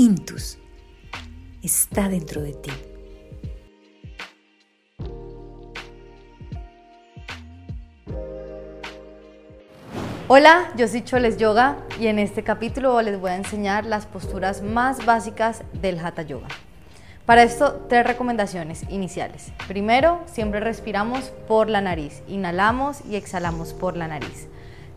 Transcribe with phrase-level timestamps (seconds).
[0.00, 0.56] Intus
[1.62, 2.70] está dentro de ti.
[10.26, 14.62] Hola, yo soy Choles Yoga y en este capítulo les voy a enseñar las posturas
[14.62, 16.48] más básicas del Hatha Yoga.
[17.26, 19.52] Para esto, tres recomendaciones iniciales.
[19.68, 24.48] Primero, siempre respiramos por la nariz, inhalamos y exhalamos por la nariz.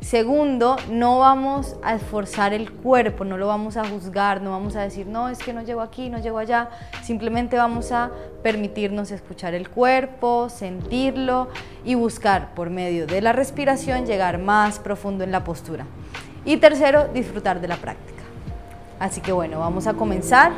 [0.04, 4.82] Segundo, no vamos a esforzar el cuerpo, no lo vamos a juzgar, no vamos a
[4.82, 6.70] decir, no, es que no llego aquí, no llego allá.
[7.04, 8.12] Simplemente vamos a
[8.44, 11.48] permitirnos escuchar el cuerpo, sentirlo
[11.86, 15.86] y buscar por medio de la respiración llegar más profundo en la postura.
[16.44, 18.24] Y tercero, disfrutar de la práctica.
[18.99, 20.52] Así que bueno, vamos a comenzar.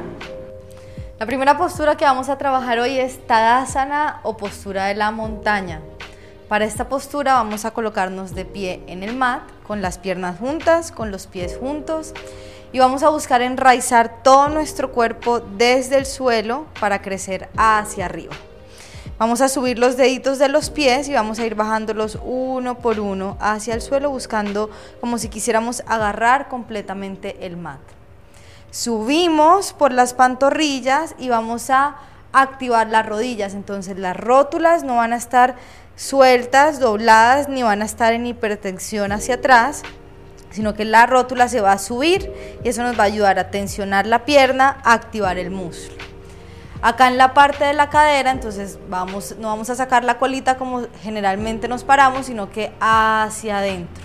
[1.19, 5.81] La primera postura que vamos a trabajar hoy es Tadasana o postura de la montaña.
[6.47, 10.91] Para esta postura vamos a colocarnos de pie en el mat, con las piernas juntas,
[10.91, 12.13] con los pies juntos
[12.71, 18.35] y vamos a buscar enraizar todo nuestro cuerpo desde el suelo para crecer hacia arriba.
[19.17, 22.99] Vamos a subir los deditos de los pies y vamos a ir bajándolos uno por
[22.99, 24.69] uno hacia el suelo buscando
[25.01, 27.79] como si quisiéramos agarrar completamente el mat.
[28.69, 31.95] Subimos por las pantorrillas y vamos a
[32.33, 35.55] activar las rodillas, entonces las rótulas no van a estar
[35.95, 39.83] sueltas, dobladas, ni van a estar en hipertensión hacia atrás,
[40.51, 42.31] sino que la rótula se va a subir
[42.63, 46.03] y eso nos va a ayudar a tensionar la pierna, a activar el músculo.
[46.81, 50.57] Acá en la parte de la cadera, entonces vamos, no vamos a sacar la colita
[50.57, 54.03] como generalmente nos paramos, sino que hacia adentro,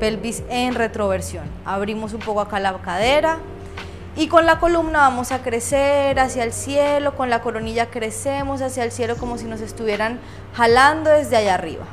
[0.00, 1.44] pelvis en retroversión.
[1.64, 3.38] Abrimos un poco acá la cadera,
[4.14, 8.84] y con la columna vamos a crecer hacia el cielo, con la coronilla crecemos hacia
[8.84, 10.20] el cielo como si nos estuvieran
[10.52, 11.84] jalando desde allá arriba.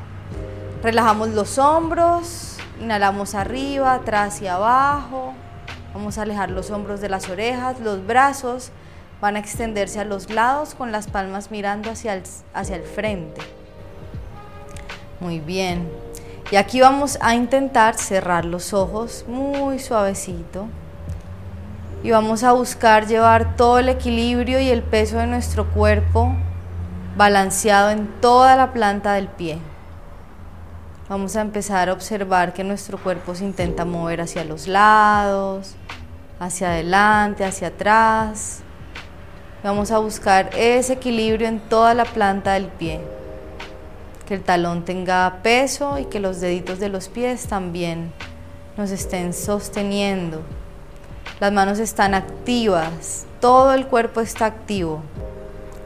[0.84, 5.34] Relajamos los hombros, inhalamos arriba, atrás y abajo.
[5.94, 8.72] Vamos a alejar los hombros de las orejas, los brazos
[9.22, 13.42] van a extenderse a los lados con las palmas mirando hacia el, hacia el frente.
[15.22, 15.90] Muy bien.
[16.51, 20.68] Y aquí vamos a intentar cerrar los ojos muy suavecito
[22.04, 26.34] y vamos a buscar llevar todo el equilibrio y el peso de nuestro cuerpo
[27.18, 29.60] balanceado en toda la planta del pie.
[31.10, 35.76] Vamos a empezar a observar que nuestro cuerpo se intenta mover hacia los lados,
[36.40, 38.62] hacia adelante, hacia atrás.
[39.64, 43.02] Vamos a buscar ese equilibrio en toda la planta del pie.
[44.26, 48.14] Que el talón tenga peso y que los deditos de los pies también
[48.78, 50.44] nos estén sosteniendo.
[51.39, 55.01] Las manos están activas, todo el cuerpo está activo.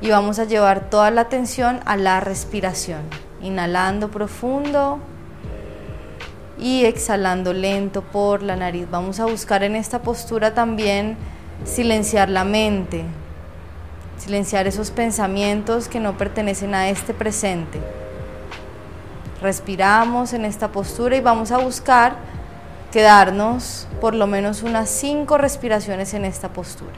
[0.01, 3.01] Y vamos a llevar toda la atención a la respiración.
[3.39, 4.97] Inhalando profundo
[6.57, 8.87] y exhalando lento por la nariz.
[8.89, 11.17] Vamos a buscar en esta postura también
[11.65, 13.03] silenciar la mente,
[14.17, 17.79] silenciar esos pensamientos que no pertenecen a este presente.
[19.39, 22.32] Respiramos en esta postura y vamos a buscar
[22.93, 26.93] quedarnos por lo menos unas cinco respiraciones en esta postura.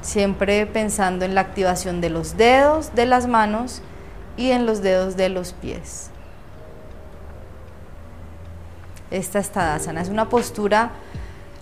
[0.00, 3.82] Siempre pensando en la activación de los dedos de las manos
[4.36, 6.10] y en los dedos de los pies.
[9.10, 10.92] Esta Tadasana es una postura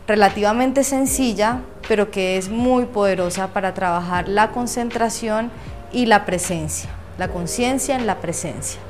[0.07, 5.51] relativamente sencilla, pero que es muy poderosa para trabajar la concentración
[5.93, 8.81] y la presencia, la conciencia en la presencia.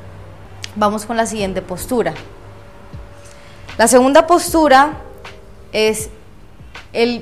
[0.75, 2.15] Vamos con la siguiente postura.
[3.77, 4.93] La segunda postura
[5.73, 6.09] es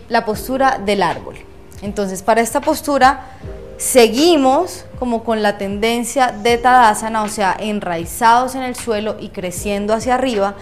[0.09, 1.37] la postura del árbol.
[1.81, 3.25] Entonces, para esta postura
[3.79, 9.95] seguimos como con la tendencia de Tadasana, o sea, enraizados en el suelo y creciendo
[9.95, 10.55] hacia arriba.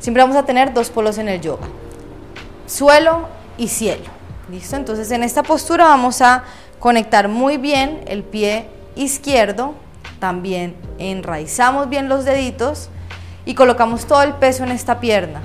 [0.00, 1.66] Siempre vamos a tener dos polos en el yoga,
[2.66, 3.26] suelo
[3.56, 4.04] y cielo.
[4.50, 4.76] ¿Listo?
[4.76, 6.44] Entonces, en esta postura vamos a
[6.78, 9.74] conectar muy bien el pie izquierdo,
[10.20, 12.90] también enraizamos bien los deditos
[13.48, 15.40] y colocamos todo el peso en esta pierna.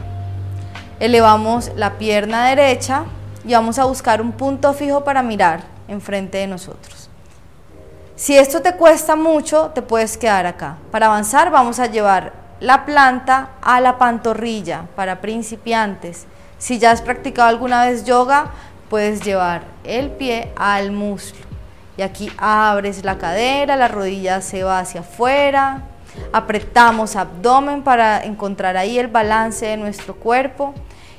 [0.99, 3.05] Elevamos la pierna derecha
[3.45, 7.09] y vamos a buscar un punto fijo para mirar enfrente de nosotros.
[8.17, 10.75] Si esto te cuesta mucho, te puedes quedar acá.
[10.91, 16.25] Para avanzar vamos a llevar la planta a la pantorrilla para principiantes.
[16.57, 18.51] Si ya has practicado alguna vez yoga,
[18.89, 21.45] puedes llevar el pie al muslo.
[21.95, 25.83] Y aquí abres la cadera, la rodilla se va hacia afuera,
[26.31, 30.73] Apretamos abdomen para encontrar ahí el balance de nuestro cuerpo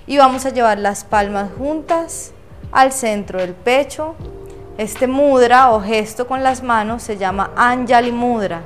[0.06, 2.32] y vamos a llevar las palmas juntas
[2.72, 4.14] al centro del pecho.
[4.76, 8.62] Este mudra o gesto con las manos se llama Anjali Mudra,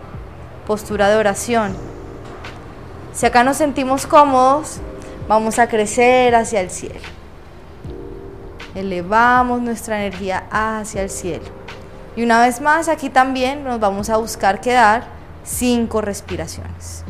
[0.66, 1.76] postura de oración.
[3.12, 4.78] Si acá nos sentimos cómodos,
[5.28, 7.00] vamos a crecer hacia el cielo.
[8.74, 11.44] Elevamos nuestra energía hacia el cielo.
[12.16, 15.17] Y una vez más, aquí también nos vamos a buscar quedar
[15.48, 17.04] cinco respiraciones.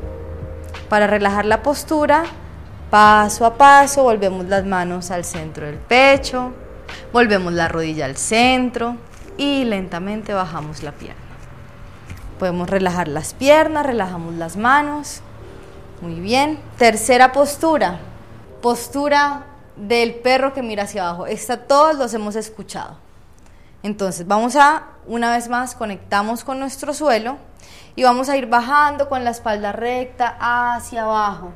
[0.88, 2.25] Para relajar la postura,
[2.90, 6.52] paso a paso, volvemos las manos al centro del pecho,
[7.12, 8.96] volvemos la rodilla al centro
[9.37, 11.20] y lentamente bajamos la pierna.
[12.38, 15.20] Podemos relajar las piernas, relajamos las manos.
[16.00, 16.61] Muy bien.
[16.79, 17.99] Tercera postura.
[18.62, 19.46] Postura
[19.76, 21.26] del perro que mira hacia abajo.
[21.26, 22.96] Esta todos los hemos escuchado.
[23.82, 27.38] Entonces vamos a, una vez más, conectamos con nuestro suelo
[27.97, 31.53] y vamos a ir bajando con la espalda recta hacia abajo,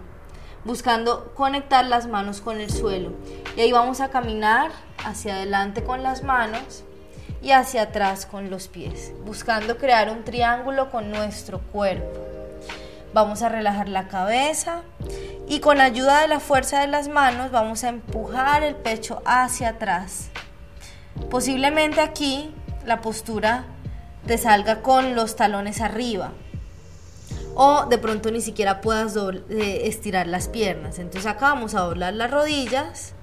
[0.65, 3.13] buscando conectar las manos con el suelo.
[3.57, 4.71] Y ahí vamos a caminar
[5.05, 6.85] hacia adelante con las manos
[7.43, 12.21] y hacia atrás con los pies, buscando crear un triángulo con nuestro cuerpo.
[13.15, 14.83] Vamos a relajar la cabeza
[15.47, 19.71] y con ayuda de la fuerza de las manos vamos a empujar el pecho hacia
[19.71, 20.31] atrás.
[21.31, 22.55] Posiblemente aquí
[22.87, 23.65] la postura
[24.27, 26.33] te salga con los talones arriba
[27.55, 30.99] o de pronto ni siquiera puedas eh, estirar las piernas.
[30.99, 33.15] Entonces acá vamos a doblar las rodillas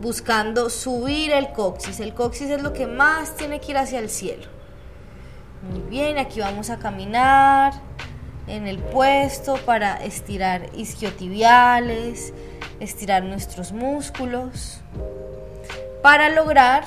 [0.00, 2.00] buscando subir el coxis.
[2.00, 4.46] El coxis es lo que más tiene que ir hacia el cielo.
[5.70, 7.74] Muy bien, aquí vamos a caminar
[8.46, 12.32] en el puesto para estirar isquiotibiales,
[12.80, 14.80] estirar nuestros músculos,
[16.02, 16.84] para lograr,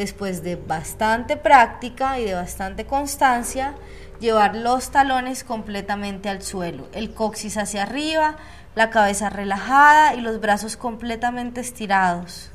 [0.00, 3.74] después de bastante práctica y de bastante constancia,
[4.18, 8.36] llevar los talones completamente al suelo, el coxis hacia arriba,
[8.74, 12.50] la cabeza relajada y los brazos completamente estirados.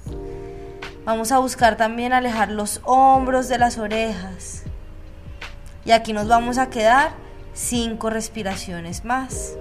[1.05, 4.63] Vamos a buscar también alejar los hombros de las orejas.
[5.85, 7.11] Y aquí nos vamos a quedar
[7.53, 9.53] cinco respiraciones más.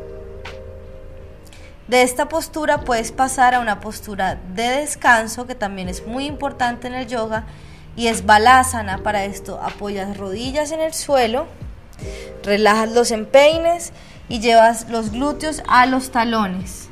[1.87, 6.87] De esta postura puedes pasar a una postura de descanso que también es muy importante
[6.87, 7.45] en el yoga
[7.97, 8.99] y es balasana.
[8.99, 11.47] Para esto apoyas rodillas en el suelo,
[12.43, 13.93] relajas los empeines
[14.29, 16.89] y llevas los glúteos a los talones.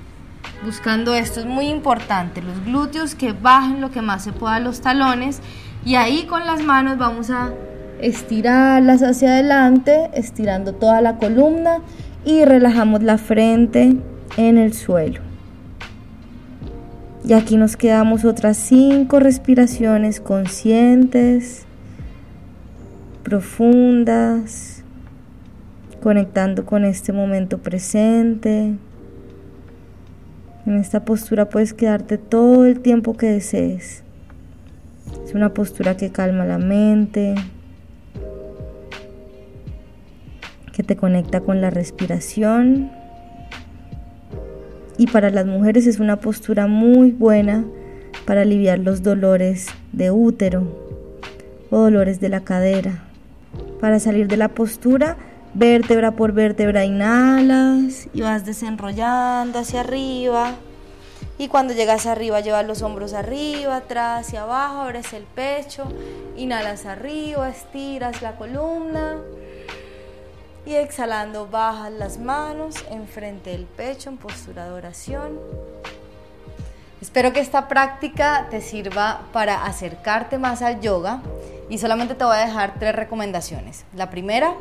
[0.64, 4.80] Buscando esto es muy importante, los glúteos que bajen lo que más se pueda los
[4.80, 5.40] talones
[5.84, 7.52] y ahí con las manos vamos a
[8.00, 11.80] estirarlas hacia adelante, estirando toda la columna
[12.24, 13.96] y relajamos la frente
[14.36, 15.31] en el suelo.
[17.24, 21.66] Y aquí nos quedamos otras cinco respiraciones conscientes,
[23.22, 24.82] profundas
[26.02, 28.74] conectando con este momento presente.
[30.66, 34.02] En esta postura puedes quedarte todo el tiempo que desees.
[35.24, 37.36] Es una postura que calma la mente,
[40.72, 42.90] que te conecta con la respiración.
[44.98, 47.64] Y para las mujeres es una postura muy buena
[48.26, 50.66] para aliviar los dolores de útero
[51.70, 53.04] o dolores de la cadera.
[53.80, 55.16] Para salir de la postura,
[55.54, 60.54] vértebra por vértebra inhalas y vas desenrollando hacia arriba.
[61.38, 65.84] Y cuando llegas arriba, llevas los hombros arriba, atrás y abajo, abres el pecho,
[66.36, 69.16] inhalas arriba, estiras la columna.
[70.64, 75.38] Y exhalando, bajas las manos enfrente del pecho en postura de oración.
[77.00, 81.20] Espero que esta práctica te sirva para acercarte más al yoga
[81.68, 83.84] y solamente te voy a dejar tres recomendaciones.
[83.94, 84.54] La primera,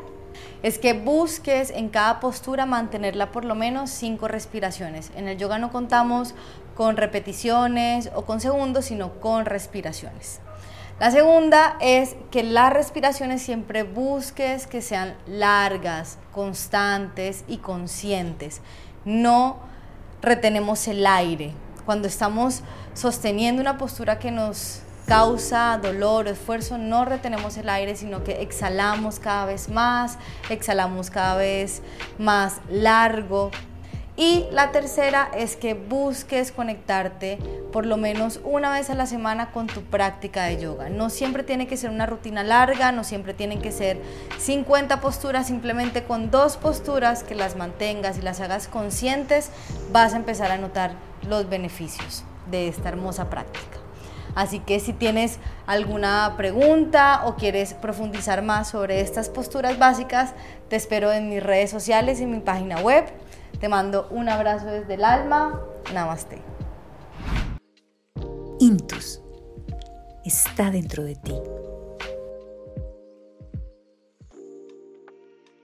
[0.64, 5.12] es que busques en cada postura mantenerla por lo menos cinco respiraciones.
[5.16, 6.36] En el yoga no contamos
[6.76, 10.40] con repeticiones o con segundos, sino con respiraciones.
[11.02, 18.62] La segunda es que las respiraciones siempre busques que sean largas, constantes y conscientes.
[19.04, 19.58] No
[20.22, 21.54] retenemos el aire.
[21.88, 22.62] Cuando estamos
[22.94, 28.44] sosteniendo una postura que nos causa dolor o esfuerzo, no retenemos el aire, sino que
[28.44, 30.20] exhalamos cada vez más,
[30.52, 31.82] exhalamos cada vez
[32.20, 33.50] más largo.
[34.18, 37.40] Y la tercera es que busques conectarte
[37.72, 40.90] por lo menos una vez a la semana con tu práctica de yoga.
[40.90, 44.02] No siempre tiene que ser una rutina larga, no siempre tienen que ser
[44.38, 49.50] 50 posturas, simplemente con dos posturas que las mantengas y las hagas conscientes,
[49.92, 50.92] vas a empezar a notar
[51.28, 53.78] los beneficios de esta hermosa práctica.
[54.36, 60.34] Así que si tienes alguna pregunta o quieres profundizar más sobre estas posturas básicas,
[60.70, 63.06] te espero en mis redes sociales y en mi página web.
[63.62, 65.62] Te mando un abrazo desde el alma.
[65.94, 66.42] Namaste.
[68.60, 69.22] Intus
[70.26, 71.36] está dentro de ti.